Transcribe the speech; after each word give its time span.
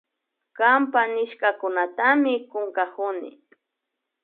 Kanpa 0.57 1.01
nishkakunatami 1.13 2.33
kunkakuni 2.49 3.29